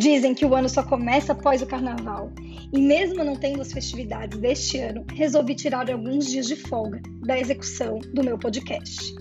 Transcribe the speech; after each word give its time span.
Dizem 0.00 0.32
que 0.32 0.46
o 0.46 0.54
ano 0.54 0.66
só 0.66 0.82
começa 0.82 1.32
após 1.32 1.60
o 1.60 1.66
carnaval, 1.66 2.32
e 2.72 2.80
mesmo 2.80 3.22
não 3.22 3.36
tendo 3.36 3.60
as 3.60 3.70
festividades 3.70 4.38
deste 4.38 4.78
ano, 4.78 5.04
resolvi 5.12 5.54
tirar 5.54 5.90
alguns 5.90 6.24
dias 6.24 6.46
de 6.46 6.56
folga 6.56 7.02
da 7.20 7.38
execução 7.38 7.98
do 8.14 8.24
meu 8.24 8.38
podcast. 8.38 9.14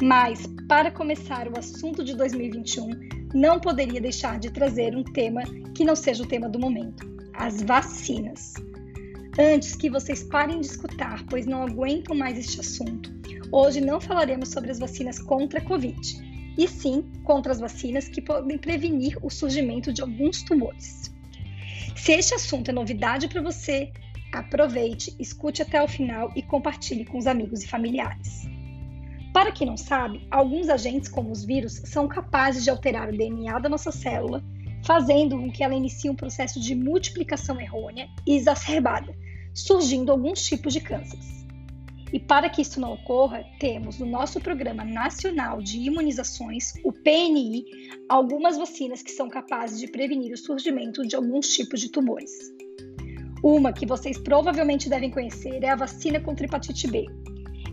Mas, 0.00 0.46
para 0.68 0.92
começar 0.92 1.48
o 1.48 1.58
assunto 1.58 2.04
de 2.04 2.16
2021, 2.16 2.88
não 3.34 3.58
poderia 3.58 4.00
deixar 4.00 4.38
de 4.38 4.52
trazer 4.52 4.94
um 4.96 5.02
tema 5.02 5.42
que 5.74 5.84
não 5.84 5.96
seja 5.96 6.22
o 6.22 6.28
tema 6.28 6.48
do 6.48 6.60
momento: 6.60 7.04
as 7.34 7.60
vacinas. 7.60 8.54
Antes 9.36 9.74
que 9.74 9.90
vocês 9.90 10.22
parem 10.22 10.60
de 10.60 10.66
escutar, 10.66 11.26
pois 11.28 11.46
não 11.46 11.64
aguentam 11.64 12.14
mais 12.14 12.38
este 12.38 12.60
assunto, 12.60 13.12
hoje 13.50 13.80
não 13.80 14.00
falaremos 14.00 14.50
sobre 14.50 14.70
as 14.70 14.78
vacinas 14.78 15.18
contra 15.18 15.58
a 15.58 15.64
Covid 15.64 16.31
e 16.56 16.68
sim 16.68 17.02
contra 17.24 17.52
as 17.52 17.60
vacinas 17.60 18.08
que 18.08 18.20
podem 18.20 18.58
prevenir 18.58 19.18
o 19.22 19.30
surgimento 19.30 19.92
de 19.92 20.02
alguns 20.02 20.42
tumores. 20.42 21.12
Se 21.96 22.12
este 22.12 22.34
assunto 22.34 22.70
é 22.70 22.72
novidade 22.72 23.28
para 23.28 23.42
você, 23.42 23.92
aproveite, 24.32 25.14
escute 25.18 25.62
até 25.62 25.82
o 25.82 25.88
final 25.88 26.32
e 26.34 26.42
compartilhe 26.42 27.04
com 27.04 27.18
os 27.18 27.26
amigos 27.26 27.62
e 27.62 27.68
familiares. 27.68 28.42
Para 29.32 29.52
quem 29.52 29.66
não 29.66 29.76
sabe, 29.76 30.26
alguns 30.30 30.68
agentes, 30.68 31.08
como 31.08 31.30
os 31.30 31.44
vírus, 31.44 31.80
são 31.84 32.06
capazes 32.06 32.64
de 32.64 32.70
alterar 32.70 33.08
o 33.08 33.16
DNA 33.16 33.58
da 33.58 33.68
nossa 33.68 33.90
célula, 33.90 34.42
fazendo 34.84 35.38
com 35.38 35.50
que 35.50 35.62
ela 35.62 35.74
inicie 35.74 36.10
um 36.10 36.14
processo 36.14 36.60
de 36.60 36.74
multiplicação 36.74 37.60
errônea 37.60 38.08
e 38.26 38.34
exacerbada, 38.34 39.16
surgindo 39.54 40.12
alguns 40.12 40.42
tipos 40.42 40.72
de 40.72 40.80
cânceres. 40.80 41.46
E 42.12 42.20
para 42.20 42.50
que 42.50 42.60
isso 42.60 42.78
não 42.78 42.92
ocorra, 42.92 43.42
temos 43.58 43.98
no 43.98 44.04
nosso 44.04 44.38
Programa 44.38 44.84
Nacional 44.84 45.62
de 45.62 45.78
Imunizações, 45.78 46.74
o 46.84 46.92
PNI, 46.92 47.64
algumas 48.08 48.58
vacinas 48.58 49.02
que 49.02 49.10
são 49.10 49.30
capazes 49.30 49.80
de 49.80 49.86
prevenir 49.86 50.32
o 50.32 50.36
surgimento 50.36 51.06
de 51.06 51.16
alguns 51.16 51.48
tipos 51.48 51.80
de 51.80 51.88
tumores. 51.88 52.30
Uma 53.42 53.72
que 53.72 53.86
vocês 53.86 54.18
provavelmente 54.18 54.90
devem 54.90 55.10
conhecer 55.10 55.64
é 55.64 55.70
a 55.70 55.76
vacina 55.76 56.20
contra 56.20 56.46
hepatite 56.46 56.86
B. 56.86 57.06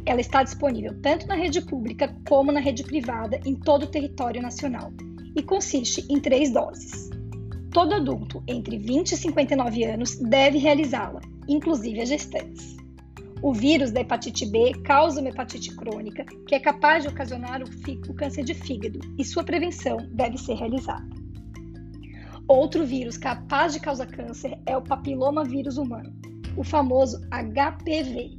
Ela 0.06 0.22
está 0.22 0.42
disponível 0.42 1.00
tanto 1.02 1.28
na 1.28 1.36
rede 1.36 1.62
pública 1.62 2.16
como 2.28 2.52
na 2.52 2.62
rede 2.62 2.84
privada 2.84 3.40
em 3.46 3.56
todo 3.56 3.84
o 3.84 3.92
território 3.92 4.42
nacional 4.42 4.92
e 5.36 5.44
consiste 5.44 6.06
em 6.10 6.20
três 6.20 6.52
doses. 6.52 7.10
Todo 7.72 7.94
adulto 7.94 8.42
entre 8.48 8.78
20 8.78 9.12
e 9.12 9.18
59 9.18 9.84
anos 9.84 10.16
deve 10.16 10.58
realizá-la, 10.58 11.22
inclusive 11.48 12.02
as 12.02 12.10
gestantes. 12.10 12.80
O 13.42 13.54
vírus 13.54 13.92
da 13.92 14.02
hepatite 14.02 14.46
B 14.46 14.74
causa 14.84 15.22
uma 15.22 15.30
hepatite 15.30 15.74
crônica, 15.74 16.26
que 16.46 16.56
é 16.56 16.60
capaz 16.60 17.04
de 17.04 17.10
ocasionar 17.10 17.62
o, 17.62 18.14
câncer 18.14 18.44
de 18.44 18.54
fígado, 18.54 19.00
e 19.18 19.24
sua 19.24 19.46
prevenção 19.46 19.98
deve 20.12 20.38
ser 20.38 20.56
realizada. 20.56 21.08
Outro 22.50 22.86
vírus 22.86 23.18
capaz 23.18 23.74
de 23.74 23.80
causar 23.80 24.08
câncer 24.08 24.60
é 24.66 24.76
o 24.76 24.82
papiloma 24.82 25.46
vírus 25.46 25.78
humano, 25.78 26.12
o 26.58 26.64
famoso 26.66 27.18
HPV. 27.30 28.36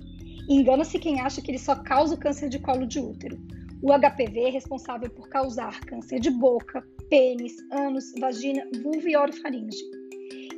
Engana-se 0.50 0.98
quem 0.98 1.20
acha 1.20 1.40
que 1.40 1.50
ele 1.50 1.58
só 1.58 1.76
causa 1.76 2.16
câncer 2.16 2.50
de 2.50 2.58
colo 2.58 2.86
de 2.86 2.98
útero. 2.98 3.38
O 3.82 3.92
HPV 3.98 4.40
é 4.40 4.50
responsável 4.50 5.08
por 5.08 5.30
causar 5.30 5.80
câncer 5.80 6.20
de 6.20 6.30
boca, 6.30 6.84
pênis, 7.08 7.54
ânus, 7.72 8.04
vagina, 8.20 8.68
vulva 8.82 9.08
e 9.08 9.16
orofaringe. 9.16 9.99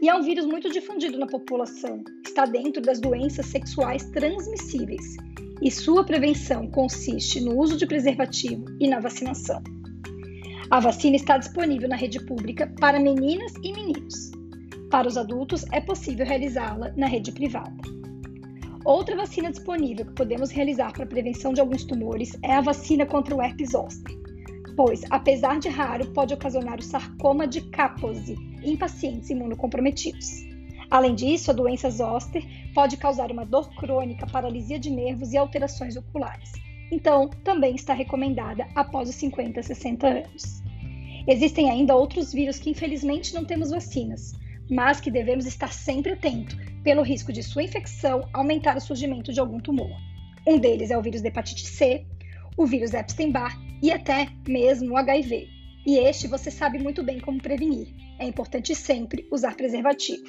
E 0.03 0.09
é 0.09 0.15
um 0.17 0.21
vírus 0.21 0.45
muito 0.45 0.69
difundido 0.69 1.17
na 1.17 1.29
população, 1.29 2.03
está 2.27 2.45
dentro 2.45 2.83
das 2.83 2.99
doenças 2.99 3.47
sexuais 3.47 4.05
transmissíveis 4.11 5.17
e 5.63 5.71
sua 5.71 6.03
prevenção 6.05 6.67
consiste 6.67 7.41
no 7.41 7.57
uso 7.57 7.77
de 7.77 7.87
preservativo 7.87 8.65
e 8.81 8.89
na 8.89 8.99
vacinação. 8.99 9.63
A 10.73 10.81
vacina 10.81 11.15
está 11.15 11.39
disponível 11.39 11.89
na 11.89 11.95
rede 11.95 12.19
pública 12.27 12.67
para 12.81 12.99
meninas 12.99 13.53
e 13.63 13.73
meninos. 13.73 14.33
Para 14.91 15.07
os 15.07 15.17
adultos, 15.17 15.65
é 15.71 15.81
possível 15.81 16.27
realizá-la 16.27 16.93
na 16.97 17.07
rede 17.07 17.31
privada. 17.31 17.81
Outra 18.85 19.15
vacina 19.15 19.53
disponível 19.53 20.05
que 20.07 20.15
podemos 20.15 20.51
realizar 20.51 20.93
para 20.93 21.05
a 21.05 21.09
prevenção 21.09 21.53
de 21.53 21.61
alguns 21.61 21.85
tumores 21.85 22.37
é 22.43 22.55
a 22.55 22.61
vacina 22.61 23.07
contra 23.07 23.37
o 23.37 23.41
herpes 23.41 23.71
zoster, 23.71 24.19
pois, 24.77 25.03
apesar 25.11 25.61
de 25.61 25.69
raro, 25.69 26.11
pode 26.13 26.35
ocasionar 26.35 26.81
o 26.81 26.83
sarcoma 26.83 27.47
de 27.47 27.61
Kaposi 27.71 28.51
em 28.65 28.77
pacientes 28.77 29.31
imunocomprometidos. 29.31 30.43
Além 30.91 31.15
disso, 31.15 31.51
a 31.51 31.55
doença 31.55 31.91
zoster 31.91 32.45
pode 32.75 32.97
causar 32.97 33.31
uma 33.31 33.47
dor 33.47 33.75
crônica, 33.75 34.27
paralisia 34.27 34.79
de 34.79 34.91
nervos 34.91 35.33
e 35.33 35.39
alterações 35.39 35.97
oculares. 35.97 36.53
Então, 36.91 37.29
também 37.43 37.75
está 37.75 37.95
recomendada 37.95 38.67
após 38.75 39.09
os 39.09 39.15
50 39.15 39.61
a 39.61 39.63
60 39.63 40.07
anos. 40.07 40.63
Existem 41.27 41.71
ainda 41.71 41.95
outros 41.95 42.33
vírus 42.33 42.59
que 42.59 42.69
infelizmente 42.69 43.33
não 43.33 43.45
temos 43.45 43.71
vacinas, 43.71 44.33
mas 44.71 45.01
que 45.01 45.11
devemos 45.11 45.47
estar 45.47 45.73
sempre 45.73 46.13
atento, 46.13 46.57
pelo 46.83 47.03
risco 47.03 47.33
de 47.33 47.43
sua 47.43 47.63
infecção 47.63 48.29
aumentar 48.33 48.77
o 48.77 48.81
surgimento 48.81 49.33
de 49.33 49.41
algum 49.41 49.61
tumor. 49.61 49.91
Um 50.47 50.59
deles 50.59 50.91
é 50.91 50.99
o 50.99 51.03
vírus 51.03 51.23
da 51.23 51.29
hepatite 51.29 51.67
C, 51.67 52.05
o 52.57 52.67
vírus 52.67 52.93
Epstein-Barr 52.93 53.57
e 53.83 53.91
até 53.91 54.29
mesmo 54.47 54.93
o 54.93 54.97
HIV. 54.97 55.62
E 55.85 55.99
este 55.99 56.29
você 56.29 56.51
sabe 56.51 56.79
muito 56.79 57.03
bem 57.03 57.19
como 57.19 57.43
prevenir. 57.43 57.89
É 58.19 58.25
importante 58.25 58.75
sempre 58.75 59.27
usar 59.33 59.57
preservativo. 59.57 60.25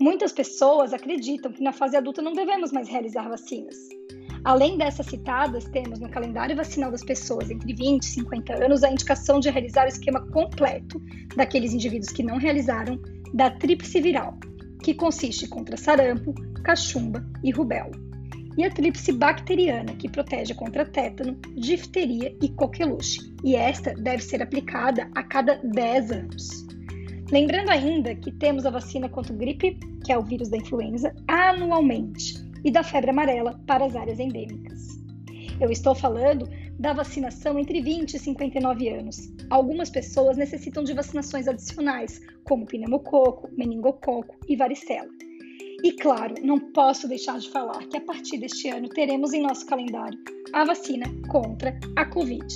Muitas 0.00 0.32
pessoas 0.32 0.92
acreditam 0.92 1.52
que 1.52 1.62
na 1.62 1.72
fase 1.72 1.96
adulta 1.96 2.20
não 2.20 2.32
devemos 2.32 2.72
mais 2.72 2.88
realizar 2.88 3.28
vacinas. 3.28 3.76
Além 4.44 4.76
dessas 4.76 5.06
citadas, 5.06 5.64
temos 5.66 6.00
no 6.00 6.10
calendário 6.10 6.56
vacinal 6.56 6.90
das 6.90 7.04
pessoas 7.04 7.50
entre 7.50 7.72
20 7.72 8.02
e 8.02 8.06
50 8.06 8.64
anos 8.64 8.82
a 8.82 8.90
indicação 8.90 9.38
de 9.38 9.48
realizar 9.48 9.86
o 9.86 9.88
esquema 9.88 10.20
completo 10.32 11.00
daqueles 11.36 11.72
indivíduos 11.72 12.10
que 12.10 12.22
não 12.22 12.36
realizaram 12.36 13.00
da 13.32 13.50
tríplice 13.50 14.00
viral, 14.00 14.36
que 14.82 14.92
consiste 14.92 15.48
contra 15.48 15.76
sarampo, 15.76 16.34
cachumba 16.62 17.24
e 17.42 17.50
rubéola 17.50 18.04
e 18.56 18.64
a 18.64 18.70
tríplice 18.70 19.12
bacteriana, 19.12 19.94
que 19.94 20.08
protege 20.08 20.54
contra 20.54 20.84
tétano, 20.84 21.36
difteria 21.56 22.34
e 22.42 22.48
coqueluche, 22.48 23.20
e 23.42 23.56
esta 23.56 23.94
deve 23.94 24.22
ser 24.22 24.42
aplicada 24.42 25.10
a 25.14 25.22
cada 25.22 25.56
10 25.56 26.10
anos. 26.12 26.66
Lembrando 27.30 27.70
ainda 27.70 28.14
que 28.14 28.30
temos 28.30 28.66
a 28.66 28.70
vacina 28.70 29.08
contra 29.08 29.34
gripe, 29.34 29.78
que 30.04 30.12
é 30.12 30.18
o 30.18 30.22
vírus 30.22 30.48
da 30.48 30.58
influenza, 30.58 31.14
anualmente, 31.26 32.34
e 32.64 32.70
da 32.70 32.82
febre 32.82 33.10
amarela 33.10 33.60
para 33.66 33.84
as 33.84 33.96
áreas 33.96 34.18
endêmicas. 34.18 34.98
Eu 35.60 35.70
estou 35.70 35.94
falando 35.94 36.48
da 36.78 36.92
vacinação 36.92 37.58
entre 37.58 37.80
20 37.80 38.14
e 38.14 38.18
59 38.18 38.88
anos. 38.88 39.32
Algumas 39.48 39.90
pessoas 39.90 40.36
necessitam 40.36 40.82
de 40.82 40.92
vacinações 40.92 41.46
adicionais, 41.46 42.20
como 42.44 42.66
pneumococo, 42.66 43.48
meningococo 43.56 44.36
e 44.48 44.56
varicela. 44.56 45.08
E 45.84 45.92
claro, 45.92 46.34
não 46.42 46.58
posso 46.58 47.06
deixar 47.06 47.38
de 47.38 47.50
falar 47.50 47.86
que 47.88 47.98
a 47.98 48.00
partir 48.00 48.38
deste 48.38 48.70
ano 48.70 48.88
teremos 48.88 49.34
em 49.34 49.42
nosso 49.42 49.66
calendário 49.66 50.18
a 50.54 50.64
vacina 50.64 51.04
contra 51.28 51.78
a 51.94 52.06
Covid. 52.06 52.46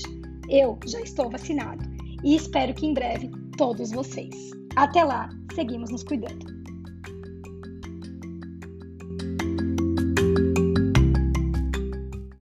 Eu 0.49 0.79
já 0.87 0.99
estou 1.03 1.29
vacinado 1.29 1.85
e 2.25 2.35
espero 2.35 2.73
que 2.73 2.87
em 2.87 2.95
breve 2.95 3.31
todos 3.59 3.91
vocês. 3.91 4.35
Até 4.77 5.05
lá, 5.05 5.29
seguimos 5.55 5.91
nos 5.91 6.05
cuidando. 6.05 6.58